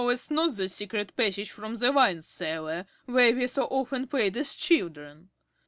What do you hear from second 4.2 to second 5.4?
as children?